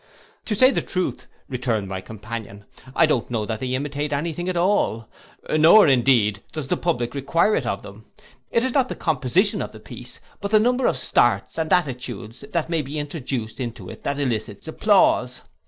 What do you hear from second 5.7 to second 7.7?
indeed does the public require it